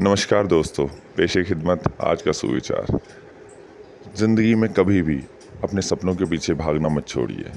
[0.00, 2.86] नमस्कार दोस्तों, पेशे खिदमत, आज का सुविचार।
[4.16, 5.18] ज़िंदगी में कभी भी
[5.64, 7.52] अपने सपनों के पीछे भागना मत छोड़िए।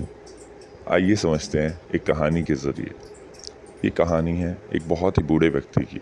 [0.92, 2.92] आइए समझते हैं एक कहानी के ज़रिए।
[3.86, 6.02] ये कहानी है एक बहुत ही बूढ़े व्यक्ति की।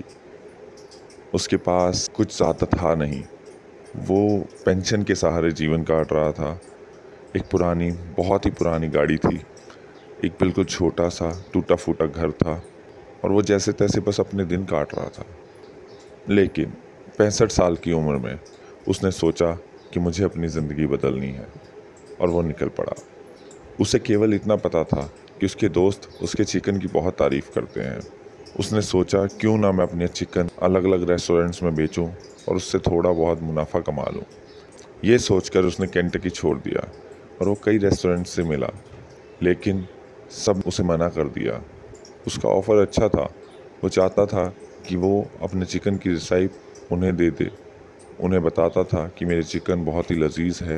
[1.34, 3.24] उसके पास कुछ ज़्यादा था नहीं।
[4.08, 6.60] वो पेंशन के सहारे जीवन काट रहा था।
[7.36, 9.42] एक पुरानी, बहुत ही पुरानी गाड़ी थी।
[10.26, 12.62] एक बिल्कुल छोटा सा टूटा फूटा घर था।
[13.24, 15.26] और वो जैसे तैसे बस अपने दिन काट रहा था।
[16.30, 16.73] लेकिन
[17.17, 18.39] पैंसठ साल की उम्र में
[18.88, 19.52] उसने सोचा
[19.93, 21.47] कि मुझे अपनी ज़िंदगी बदलनी है,
[22.21, 22.95] और वो निकल पड़ा।
[23.79, 27.99] उसे केवल इतना पता था कि उसके दोस्त उसके चिकन की बहुत तारीफ़ करते हैं।
[28.59, 32.07] उसने सोचा, क्यों ना मैं अपने चिकन अलग अलग रेस्टोरेंट्स में बेचूं
[32.49, 34.23] और उससे थोड़ा बहुत मुनाफा कमा लूँ?
[35.05, 36.88] ये सोचकर उसने केंटकी छोड़ दिया
[37.41, 38.69] और वो कई रेस्टोरेंट से मिला,
[39.44, 39.85] लेकिन
[40.38, 41.61] सब उसे मना कर दिया।
[42.27, 43.30] उसका ऑफ़र अच्छा था।
[43.83, 44.53] वो चाहता था
[44.88, 47.49] कि वो अपने चिकन की रेसिपी उन्हें दे दे।
[48.20, 50.78] उन्हें बताता था कि मेरे चिकन बहुत ही लजीज है।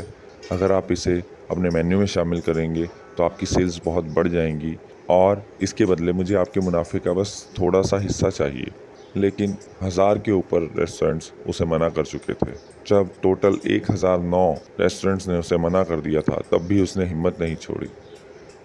[0.52, 2.86] अगर आप इसे अपने मेन्यू में शामिल करेंगे
[3.18, 4.76] तो आपकी सेल्स बहुत बढ़ जाएँगी
[5.10, 8.72] और इसके बदले मुझे आपके मुनाफे का बस थोड़ा सा हिस्सा चाहिए।
[9.18, 12.52] लेकिन हज़ार के ऊपर रेस्टोरेंट्स उसे मना कर चुके थे।
[12.88, 17.06] जब टोटल एक हज़ार नौ रेस्टोरेंट्स ने उसे मना कर दिया था, तब भी उसने
[17.06, 17.88] हिम्मत नहीं छोड़ी।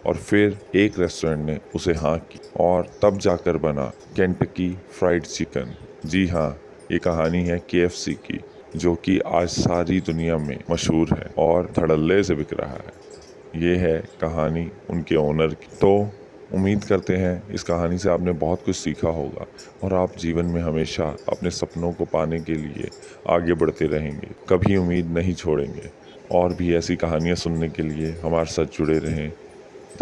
[0.06, 3.84] और फिर एक रेस्टोरेंट ने उसे हाँ की और तब जाकर बना
[4.16, 5.74] केंटकी फ्राइड चिकन
[6.06, 6.50] जी हाँ
[6.92, 8.40] ये कहानी है के की,
[8.76, 13.76] जो कि आज सारी दुनिया में मशहूर है और धड़ल्ले से बिक रहा है। ये
[13.76, 16.10] है कहानी उनके ओनर की। तो
[16.54, 19.46] उम्मीद करते हैं इस कहानी से आपने बहुत कुछ सीखा होगा
[19.82, 22.88] और आप जीवन में हमेशा अपने सपनों को पाने के लिए
[23.28, 25.90] आगे बढ़ते रहेंगे, कभी उम्मीद नहीं छोड़ेंगे।
[26.32, 29.32] और भी ऐसी कहानियाँ सुनने के लिए हमारे साथ जुड़े रहें।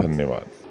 [0.01, 0.51] धन्यवाद।